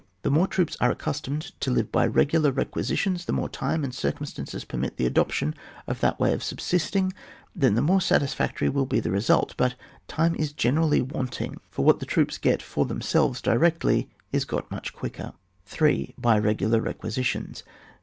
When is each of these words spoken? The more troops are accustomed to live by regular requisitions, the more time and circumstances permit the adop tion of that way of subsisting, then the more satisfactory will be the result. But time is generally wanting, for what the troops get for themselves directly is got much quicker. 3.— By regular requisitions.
The 0.23 0.31
more 0.31 0.47
troops 0.47 0.75
are 0.81 0.89
accustomed 0.89 1.51
to 1.59 1.69
live 1.69 1.91
by 1.91 2.07
regular 2.07 2.49
requisitions, 2.51 3.25
the 3.25 3.33
more 3.33 3.47
time 3.47 3.83
and 3.83 3.93
circumstances 3.93 4.65
permit 4.65 4.97
the 4.97 5.07
adop 5.07 5.29
tion 5.31 5.53
of 5.85 5.99
that 5.99 6.19
way 6.19 6.33
of 6.33 6.41
subsisting, 6.43 7.13
then 7.55 7.75
the 7.75 7.83
more 7.83 8.01
satisfactory 8.01 8.67
will 8.67 8.87
be 8.87 8.99
the 8.99 9.11
result. 9.11 9.53
But 9.57 9.75
time 10.07 10.33
is 10.33 10.53
generally 10.53 11.03
wanting, 11.03 11.59
for 11.69 11.85
what 11.85 11.99
the 11.99 12.07
troops 12.07 12.39
get 12.39 12.63
for 12.63 12.87
themselves 12.87 13.43
directly 13.43 14.09
is 14.31 14.43
got 14.43 14.71
much 14.71 14.91
quicker. 14.91 15.33
3.— 15.67 16.15
By 16.17 16.39
regular 16.39 16.81
requisitions. 16.81 17.61